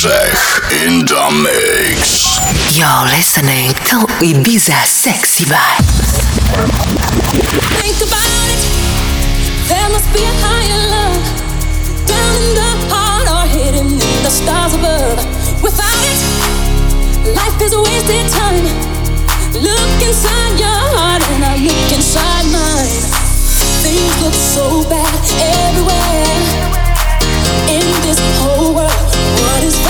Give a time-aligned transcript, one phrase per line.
[0.00, 2.40] Grzech in the mix.
[2.72, 6.24] You're listening to Ibiza Sexy Vibes.
[7.76, 8.62] Think about it.
[9.68, 11.20] There must be a higher love
[12.08, 15.20] down in the heart or hidden in the stars above.
[15.62, 18.64] Without it, life is a wasted time.
[19.52, 23.04] Look inside your heart and I look inside mine.
[23.84, 25.12] Things look so bad
[25.68, 26.40] everywhere
[27.68, 28.96] in this whole world.
[29.44, 29.89] What is fair?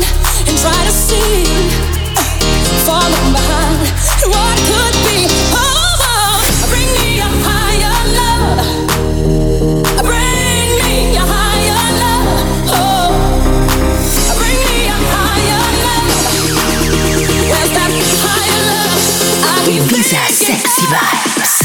[0.00, 0.02] line
[0.48, 1.44] and try to see,
[2.84, 3.88] falling behind
[4.32, 5.26] what could be.
[6.70, 8.66] Bring me a higher love.
[10.02, 12.28] Bring me a higher love.
[12.68, 13.10] Oh,
[14.38, 16.10] bring me a higher love.
[18.22, 19.00] Higher love?
[20.32, 21.61] Sexy Vibes.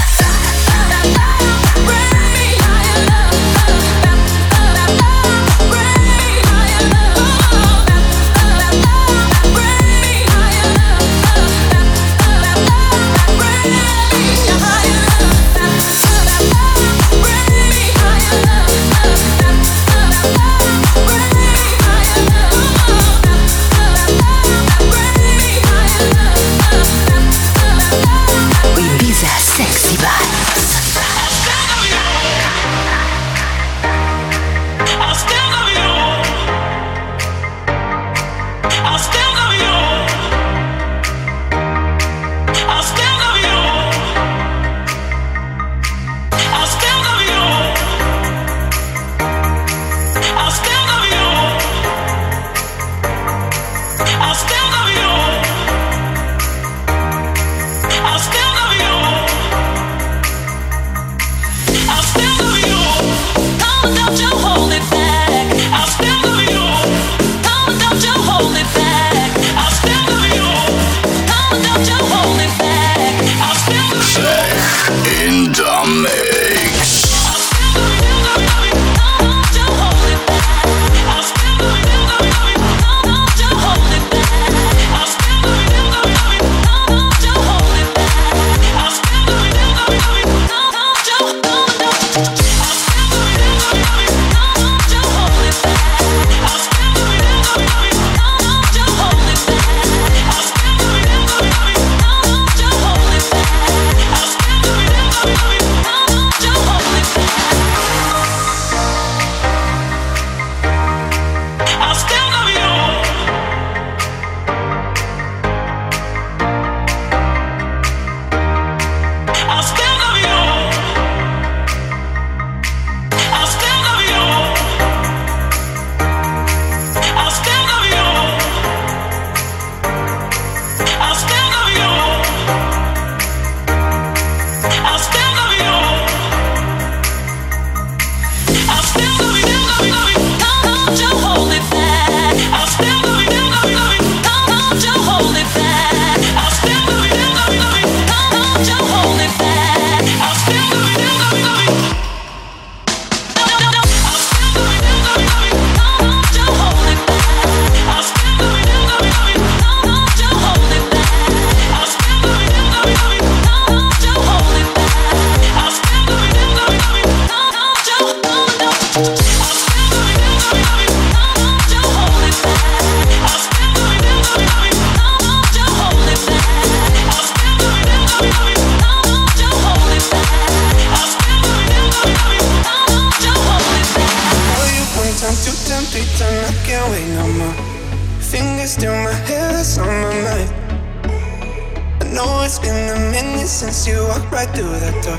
[193.48, 195.18] Since you walked right through that door,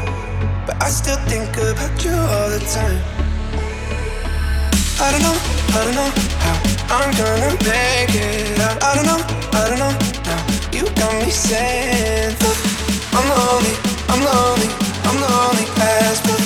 [0.67, 3.01] but I still think about you all the time.
[5.01, 5.37] I don't know,
[5.73, 6.11] I don't know
[6.45, 6.57] how
[6.93, 8.85] I'm gonna make it out.
[8.85, 9.21] I don't know,
[9.57, 9.95] I don't know
[10.29, 10.45] now.
[10.77, 12.57] You got me saying that
[13.17, 13.75] I'm lonely,
[14.13, 14.69] I'm lonely,
[15.09, 16.43] I'm lonely as fuck.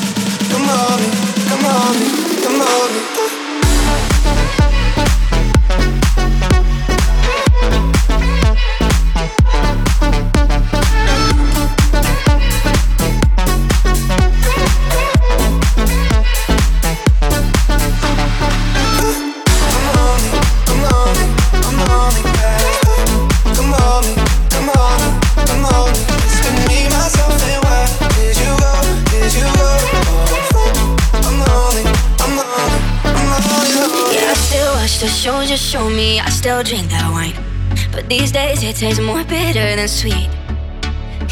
[0.55, 1.11] Come on me,
[1.51, 2.09] come on me,
[2.47, 3.12] come on me.
[38.73, 40.29] It tastes more bitter than sweet.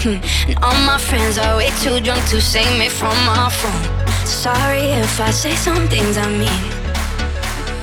[0.02, 0.20] Hmm.
[0.48, 3.84] And all my friends are way too drunk to save me from my phone.
[4.26, 6.62] Sorry if I say some things I mean.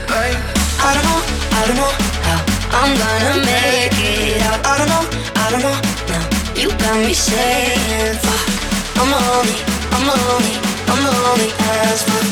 [0.10, 0.28] I,
[0.88, 1.22] I don't know,
[1.58, 1.94] I don't know
[2.28, 2.40] How
[2.80, 4.60] I'm gonna make it out.
[4.66, 5.04] I don't know,
[5.44, 5.78] I don't know
[6.12, 6.26] Now
[6.62, 8.44] you got me saying, fuck.
[9.00, 9.58] I'm lonely,
[9.96, 10.56] I'm lonely,
[10.92, 11.50] I'm lonely
[11.82, 12.28] as fuck.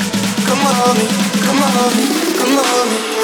[0.47, 1.07] Come on me,
[1.45, 2.05] come on me,
[2.37, 3.14] come on me.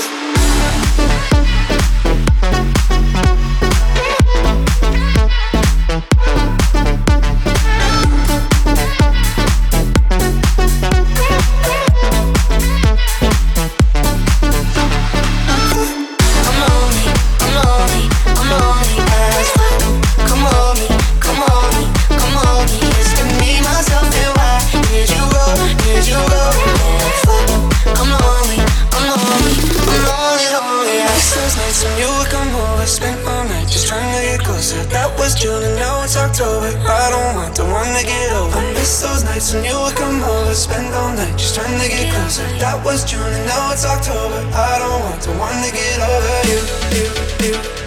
[41.56, 42.48] Trying to get closer.
[42.60, 44.40] That was June and now it's October.
[44.56, 46.60] I don't want the one to get over you,
[46.96, 47.08] you,
[47.52, 47.81] you,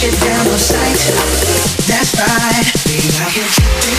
[0.00, 0.96] push down on sight.
[1.86, 2.72] That's right.
[2.86, 3.91] We out here.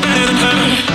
[0.01, 0.94] Better than her.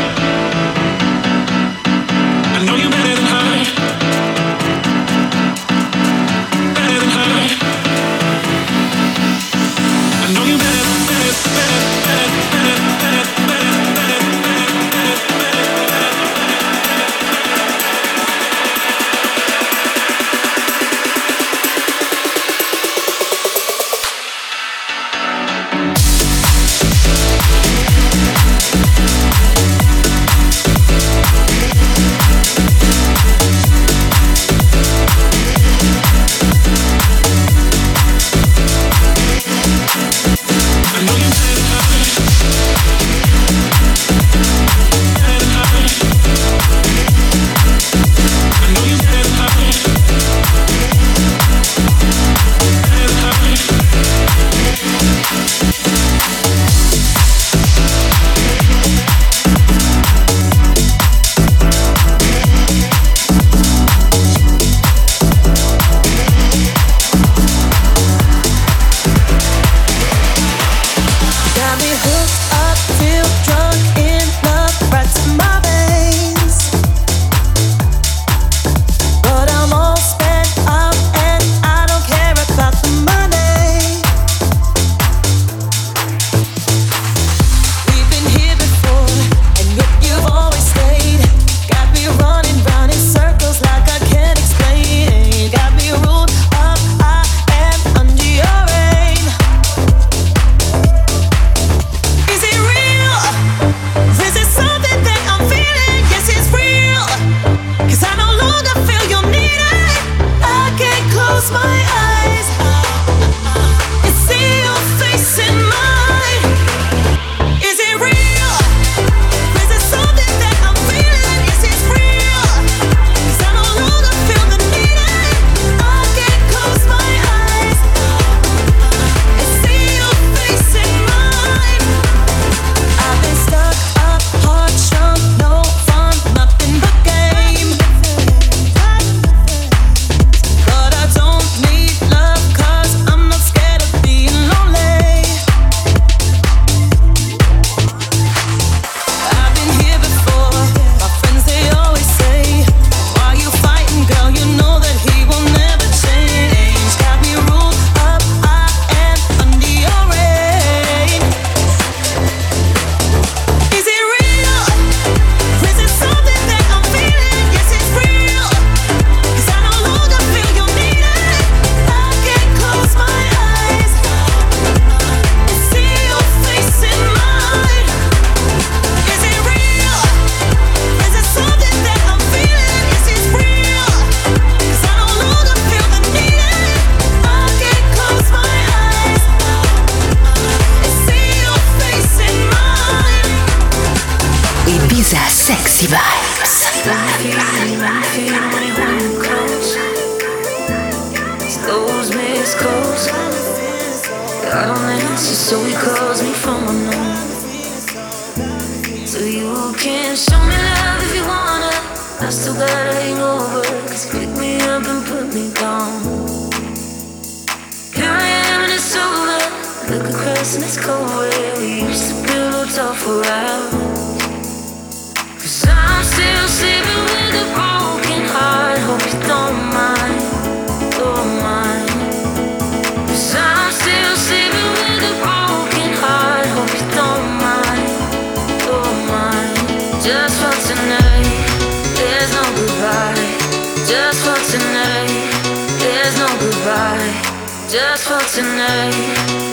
[247.70, 248.90] Just for tonight,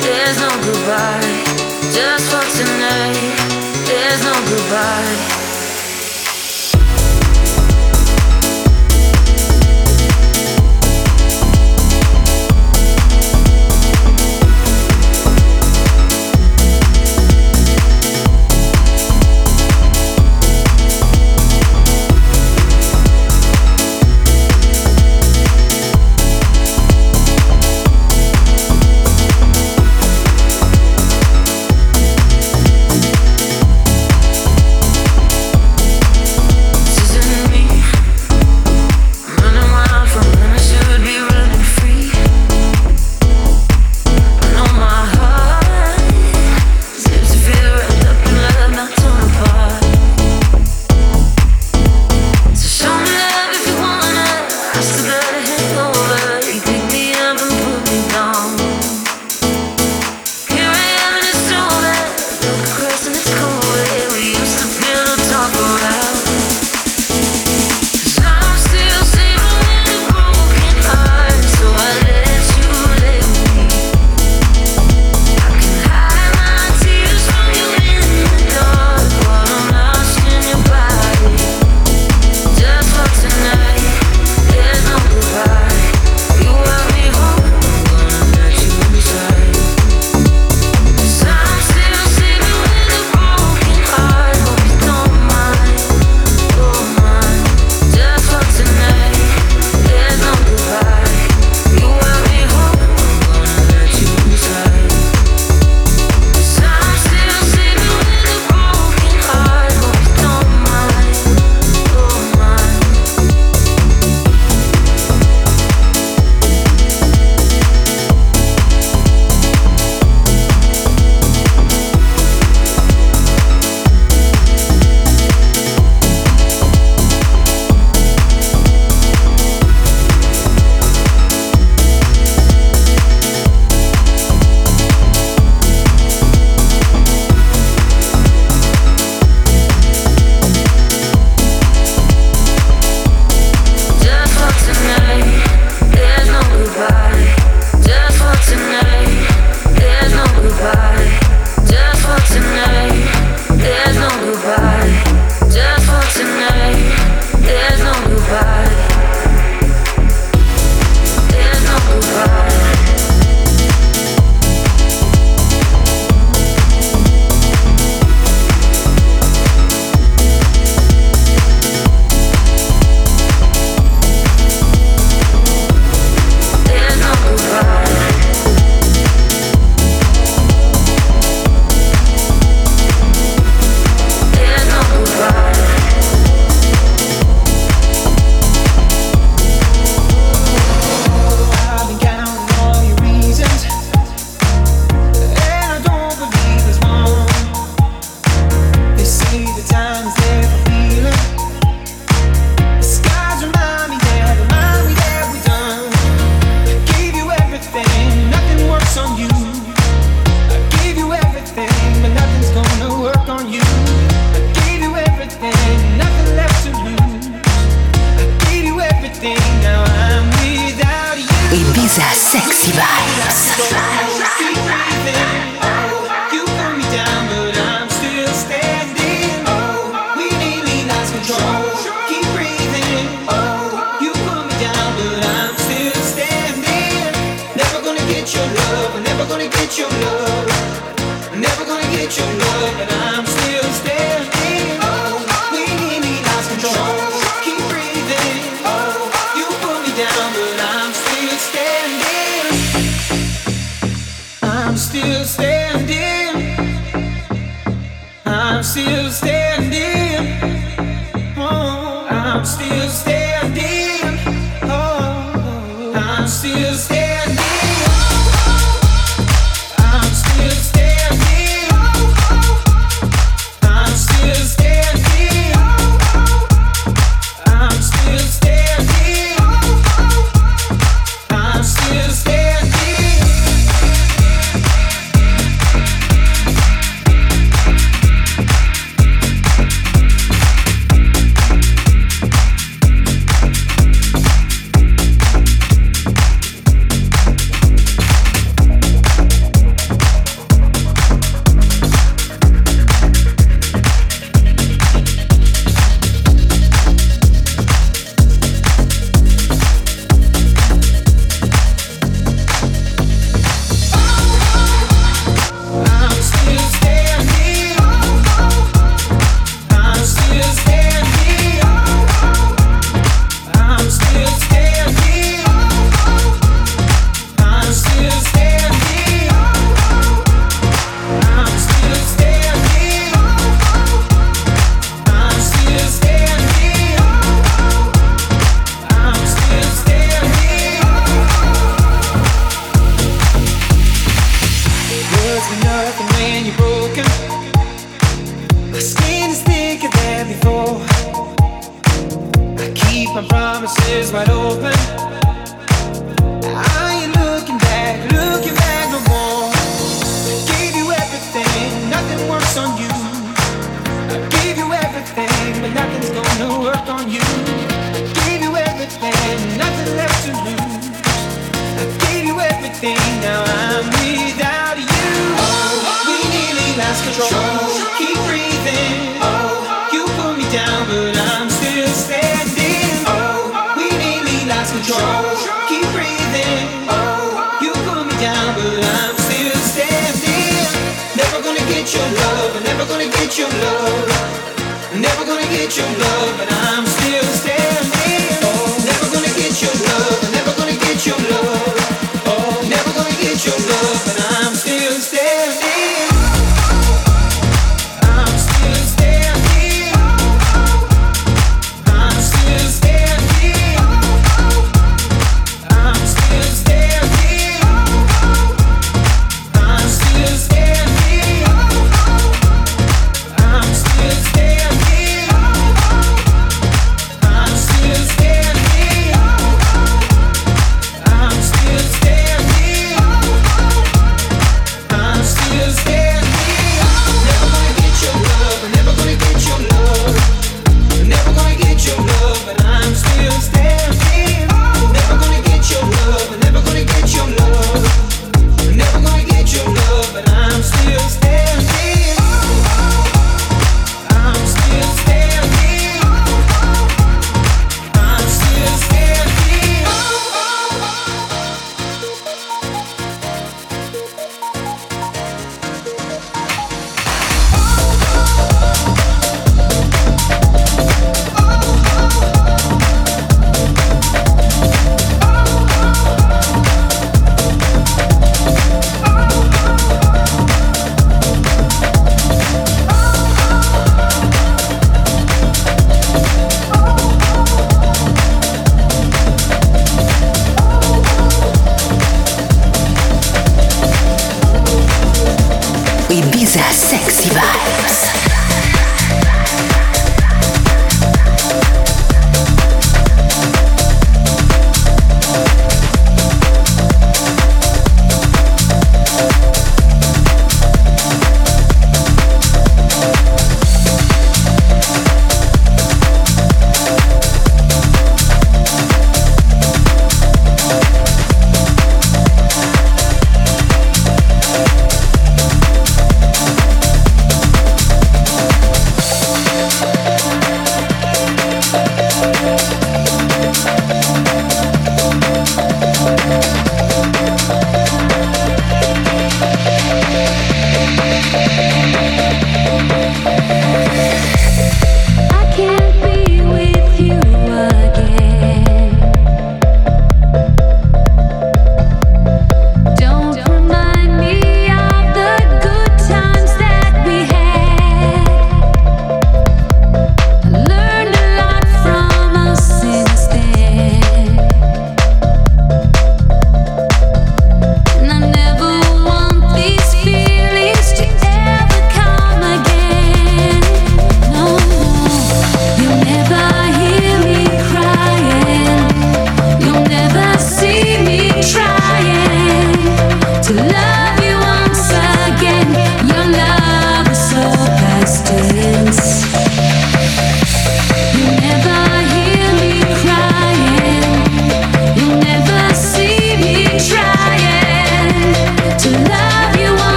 [0.00, 1.44] there's no goodbye.
[1.92, 3.36] Just for tonight,
[3.84, 5.37] there's no goodbye.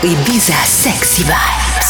[0.00, 1.88] Ibiza Sexy Vibes.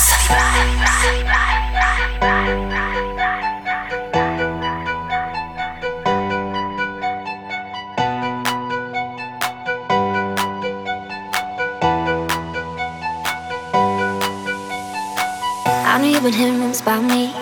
[16.22, 17.32] Been hearing rumors about me.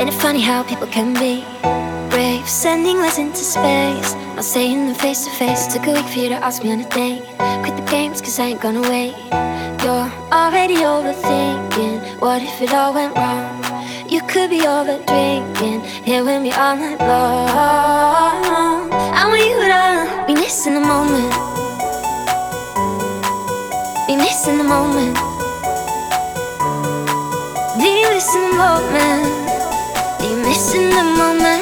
[0.00, 1.44] Ain't it funny how people can be
[2.10, 2.48] brave?
[2.48, 4.14] Sending letters into space.
[4.34, 5.66] Not saying them face to face.
[5.72, 7.22] Took a week for you to ask me on a date.
[7.62, 9.14] Quit the games, cause I ain't gonna wait.
[9.92, 12.18] You're already overthinking.
[12.18, 13.62] What if it all went wrong?
[14.08, 15.82] You could be over drinking.
[16.08, 18.88] Here with me all night long.
[18.90, 21.32] I want you to be missing the moment.
[24.06, 25.18] Be missing the moment.
[27.76, 29.28] You missing the moment?
[30.24, 31.61] You missing the moment?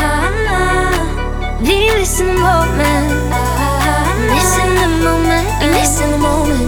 [1.63, 3.09] be missing the moment.
[4.29, 5.47] Missing the moment.
[5.71, 6.67] Missing the moment.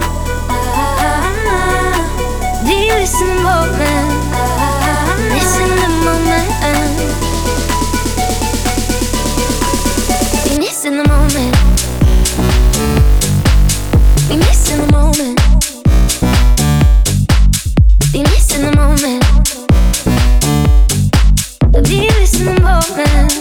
[2.64, 4.10] Missing the moment.
[5.34, 6.44] Missing the moment.
[10.58, 11.54] Missing the moment.
[21.82, 23.33] Missing the moment.